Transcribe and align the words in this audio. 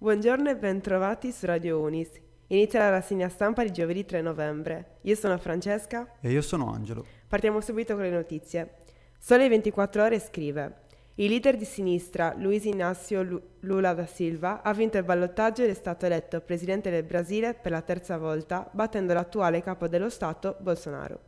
Buongiorno 0.00 0.48
e 0.48 0.54
bentrovati 0.54 1.32
su 1.32 1.44
Radio 1.44 1.80
Unis. 1.80 2.08
Inizia 2.46 2.78
la 2.78 2.90
rassegna 2.90 3.28
stampa 3.28 3.64
di 3.64 3.72
giovedì 3.72 4.04
3 4.04 4.22
novembre. 4.22 4.98
Io 5.00 5.16
sono 5.16 5.36
Francesca. 5.38 6.14
E 6.20 6.30
io 6.30 6.40
sono 6.40 6.72
Angelo. 6.72 7.04
Partiamo 7.26 7.60
subito 7.60 7.94
con 7.94 8.04
le 8.04 8.10
notizie. 8.10 8.74
Sole 9.18 9.48
24 9.48 10.04
ore 10.04 10.20
scrive. 10.20 10.82
Il 11.16 11.30
leader 11.30 11.56
di 11.56 11.64
sinistra, 11.64 12.32
Luiz 12.38 12.64
Inácio 12.66 13.42
Lula 13.58 13.92
da 13.92 14.06
Silva, 14.06 14.62
ha 14.62 14.72
vinto 14.72 14.98
il 14.98 15.02
ballottaggio 15.02 15.64
ed 15.64 15.70
è 15.70 15.74
stato 15.74 16.06
eletto 16.06 16.40
presidente 16.42 16.90
del 16.90 17.02
Brasile 17.02 17.54
per 17.54 17.72
la 17.72 17.82
terza 17.82 18.18
volta, 18.18 18.70
battendo 18.70 19.14
l'attuale 19.14 19.62
capo 19.62 19.88
dello 19.88 20.10
Stato, 20.10 20.58
Bolsonaro. 20.60 21.18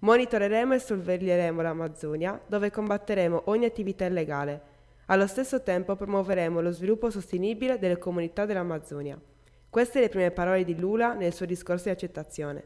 Monitoreremo 0.00 0.74
e 0.74 0.78
sorveglieremo 0.78 1.62
l'Amazzonia, 1.62 2.38
dove 2.46 2.70
combatteremo 2.70 3.44
ogni 3.46 3.64
attività 3.64 4.04
illegale. 4.04 4.79
Allo 5.10 5.26
stesso 5.26 5.60
tempo 5.64 5.96
promuoveremo 5.96 6.60
lo 6.60 6.70
sviluppo 6.70 7.10
sostenibile 7.10 7.80
delle 7.80 7.98
comunità 7.98 8.46
dell'Amazzonia. 8.46 9.20
Queste 9.68 9.98
le 9.98 10.08
prime 10.08 10.30
parole 10.30 10.62
di 10.62 10.78
Lula 10.78 11.14
nel 11.14 11.34
suo 11.34 11.46
discorso 11.46 11.86
di 11.86 11.90
accettazione. 11.90 12.62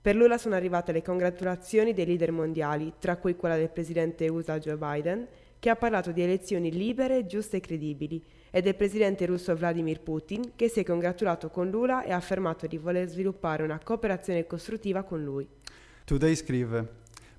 Per 0.00 0.14
Lula 0.14 0.38
sono 0.38 0.54
arrivate 0.54 0.92
le 0.92 1.02
congratulazioni 1.02 1.92
dei 1.92 2.06
leader 2.06 2.30
mondiali, 2.30 2.92
tra 3.00 3.16
cui 3.16 3.34
quella 3.34 3.56
del 3.56 3.70
presidente 3.70 4.28
USA 4.28 4.60
Joe 4.60 4.76
Biden, 4.76 5.26
che 5.58 5.68
ha 5.68 5.74
parlato 5.74 6.12
di 6.12 6.22
elezioni 6.22 6.70
libere, 6.70 7.26
giuste 7.26 7.56
e 7.56 7.60
credibili, 7.60 8.24
e 8.52 8.62
del 8.62 8.76
presidente 8.76 9.26
russo 9.26 9.56
Vladimir 9.56 10.00
Putin, 10.00 10.52
che 10.54 10.68
si 10.68 10.78
è 10.78 10.84
congratulato 10.84 11.50
con 11.50 11.70
Lula 11.70 12.04
e 12.04 12.12
ha 12.12 12.16
affermato 12.16 12.68
di 12.68 12.78
voler 12.78 13.08
sviluppare 13.08 13.64
una 13.64 13.80
cooperazione 13.82 14.46
costruttiva 14.46 15.02
con 15.02 15.24
lui. 15.24 15.48
Today 16.04 16.36
scrive: 16.36 16.88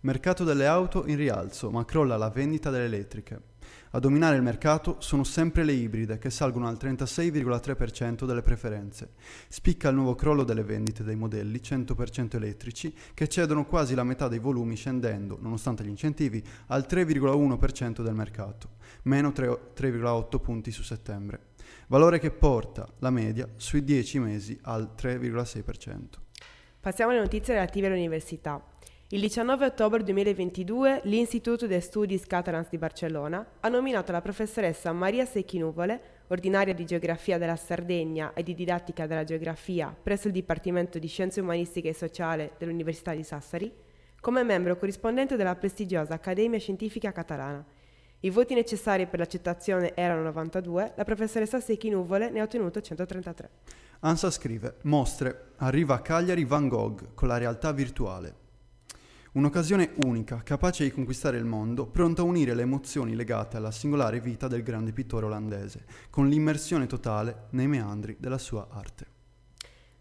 Mercato 0.02 0.44
delle 0.44 0.66
auto 0.66 1.05
in 1.08 1.16
rialzo, 1.16 1.72
ma 1.72 1.86
crolla 1.86 2.17
la 2.17 2.30
vendita 2.30 2.70
delle 2.70 2.83
elettriche. 2.83 3.53
A 3.92 4.00
dominare 4.00 4.36
il 4.36 4.42
mercato 4.42 4.98
sono 5.00 5.23
sempre 5.23 5.64
le 5.64 5.72
ibride, 5.72 6.18
che 6.18 6.30
salgono 6.30 6.68
al 6.68 6.78
36,3% 6.80 8.26
delle 8.26 8.42
preferenze. 8.42 9.14
Spicca 9.48 9.90
il 9.90 9.95
nuovo 9.95 10.16
crollo 10.16 10.44
delle 10.44 10.64
vendite 10.64 11.04
dei 11.04 11.16
modelli 11.16 11.59
100% 11.64 12.36
elettrici, 12.36 12.94
che 13.14 13.28
cedono 13.28 13.66
quasi 13.66 13.95
la 13.95 14.04
metà 14.04 14.28
dei 14.28 14.40
volumi 14.40 14.76
scendendo, 14.76 15.38
nonostante 15.40 15.84
gli 15.84 15.90
incentivi, 15.90 16.44
al 16.67 16.86
3,1% 16.90 18.02
del 18.02 18.14
mercato, 18.14 18.70
meno 19.04 19.30
3,8 19.30 20.42
punti 20.42 20.72
su 20.72 20.84
settembre. 20.84 21.54
Valore 21.88 22.20
che 22.20 22.32
porta 22.32 22.88
la 23.00 23.12
media 23.12 23.48
sui 23.56 23.84
10 23.84 24.20
mesi 24.20 24.60
al 24.64 24.94
3,6%. 24.98 26.23
Passiamo 26.80 27.12
alle 27.12 27.22
notizie 27.22 27.54
relative 27.54 27.88
all'università. 27.88 28.64
Il 29.09 29.20
19 29.20 29.66
ottobre 29.66 30.02
2022 30.02 31.02
l'Istituto 31.03 31.67
de 31.67 31.80
Studis 31.80 32.25
Catalans 32.25 32.70
di 32.72 32.80
Barcellona 32.80 33.45
ha 33.59 33.70
nominato 33.70 34.11
la 34.11 34.20
professoressa 34.20 34.92
Maria 34.94 35.25
Secchi 35.25 35.59
Nuvole, 35.59 36.23
ordinaria 36.30 36.73
di 36.73 36.86
Geografia 36.86 37.38
della 37.38 37.56
Sardegna 37.56 38.33
e 38.33 38.42
di 38.42 38.56
Didattica 38.56 39.06
della 39.06 39.23
Geografia 39.23 39.95
presso 40.02 40.26
il 40.26 40.33
Dipartimento 40.33 40.98
di 40.98 41.06
Scienze 41.06 41.39
Umanistiche 41.39 41.89
e 41.89 41.94
Sociali 41.94 42.50
dell'Università 42.58 43.14
di 43.14 43.22
Sassari, 43.22 43.72
come 44.20 44.42
membro 44.42 44.76
corrispondente 44.76 45.36
della 45.36 45.56
prestigiosa 45.56 46.16
Accademia 46.16 46.58
Scientifica 46.58 47.11
Catalana. 47.11 47.64
I 48.22 48.30
voti 48.31 48.56
necessari 48.56 49.06
per 49.06 49.20
l'accettazione 49.20 49.94
erano 49.94 50.23
92, 50.23 50.94
la 50.95 51.03
professoressa 51.03 51.59
Secchi 51.59 51.92
Nuvole 51.92 52.31
ne 52.31 52.39
ha 52.39 52.44
ottenuto 52.44 52.81
133. 52.81 53.50
ANSA 54.00 54.31
scrive: 54.31 54.78
Mostre. 54.81 55.52
Arriva 55.58 55.94
a 55.94 56.02
Cagliari 56.02 56.44
Van 56.44 56.67
Gogh 56.67 57.14
con 57.14 57.28
la 57.28 57.38
realtà 57.38 57.72
virtuale. 57.72 58.45
Un'occasione 59.36 59.91
unica, 59.95 60.41
capace 60.44 60.86
di 60.86 60.91
conquistare 60.91 61.36
il 61.36 61.44
mondo, 61.44 61.88
pronta 61.88 62.21
a 62.21 62.26
unire 62.26 62.54
le 62.54 62.61
emozioni 62.61 63.15
legate 63.15 63.58
alla 63.58 63.70
singolare 63.70 64.21
vita 64.21 64.48
del 64.48 64.64
grande 64.64 64.93
pittore 64.93 65.26
olandese, 65.26 65.83
con 66.10 66.30
l'immersione 66.30 66.87
totale 66.87 67.48
nei 67.49 67.67
meandri 67.67 68.15
della 68.17 68.37
sua 68.37 68.70
arte. 68.71 69.05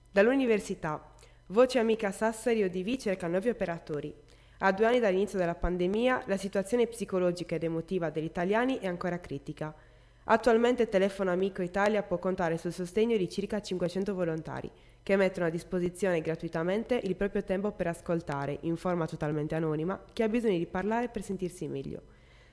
Dall'università. 0.08 1.12
Voce 1.46 1.80
Amica 1.80 2.12
Sassari 2.12 2.62
ODV 2.62 2.96
cerca 2.96 3.26
nuovi 3.26 3.48
operatori. 3.48 4.14
A 4.58 4.70
due 4.70 4.86
anni 4.86 5.00
dall'inizio 5.00 5.36
della 5.36 5.56
pandemia, 5.56 6.22
la 6.26 6.36
situazione 6.36 6.86
psicologica 6.86 7.56
ed 7.56 7.64
emotiva 7.64 8.10
degli 8.10 8.26
italiani 8.26 8.78
è 8.78 8.86
ancora 8.86 9.18
critica. 9.18 9.74
Attualmente 10.26 10.88
Telefono 10.88 11.30
Amico 11.32 11.60
Italia 11.60 12.02
può 12.02 12.18
contare 12.18 12.56
sul 12.56 12.72
sostegno 12.72 13.14
di 13.18 13.28
circa 13.28 13.60
500 13.60 14.14
volontari, 14.14 14.70
che 15.02 15.16
mettono 15.16 15.44
a 15.44 15.50
disposizione 15.50 16.22
gratuitamente 16.22 16.98
il 17.02 17.14
proprio 17.14 17.44
tempo 17.44 17.72
per 17.72 17.88
ascoltare, 17.88 18.56
in 18.62 18.76
forma 18.76 19.06
totalmente 19.06 19.54
anonima, 19.54 20.02
chi 20.14 20.22
ha 20.22 20.28
bisogno 20.28 20.56
di 20.56 20.64
parlare 20.64 21.10
per 21.10 21.22
sentirsi 21.22 21.68
meglio. 21.68 22.00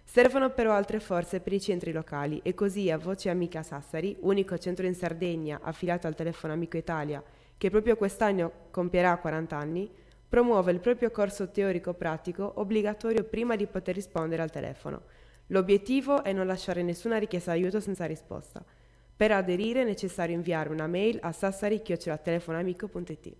Servono 0.03 0.49
però 0.49 0.73
altre 0.73 0.99
forze 0.99 1.39
per 1.39 1.53
i 1.53 1.61
centri 1.61 1.93
locali 1.93 2.41
e 2.43 2.53
così 2.53 2.91
a 2.91 2.97
Voce 2.97 3.29
Amica 3.29 3.63
Sassari, 3.63 4.17
unico 4.19 4.57
centro 4.57 4.85
in 4.85 4.93
Sardegna 4.93 5.61
affiliato 5.63 6.07
al 6.07 6.15
Telefono 6.15 6.51
Amico 6.51 6.75
Italia, 6.75 7.23
che 7.57 7.69
proprio 7.69 7.95
quest'anno 7.95 8.51
compierà 8.69 9.15
40 9.15 9.55
anni, 9.55 9.89
promuove 10.27 10.73
il 10.73 10.81
proprio 10.81 11.09
corso 11.09 11.49
teorico-pratico 11.49 12.51
obbligatorio 12.55 13.23
prima 13.23 13.55
di 13.55 13.65
poter 13.65 13.95
rispondere 13.95 14.41
al 14.41 14.51
telefono. 14.51 15.03
L'obiettivo 15.51 16.23
è 16.23 16.31
non 16.31 16.47
lasciare 16.47 16.81
nessuna 16.81 17.17
richiesta 17.17 17.51
d'aiuto 17.51 17.81
senza 17.81 18.05
risposta. 18.05 18.63
Per 19.15 19.31
aderire 19.31 19.81
è 19.81 19.85
necessario 19.85 20.33
inviare 20.33 20.69
una 20.69 20.87
mail 20.87 21.19
a 21.21 21.33
sassari-telefonamico.it. 21.33 23.35